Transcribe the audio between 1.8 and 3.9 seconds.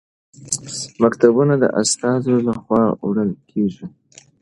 استازو لخوا وړل کیږي.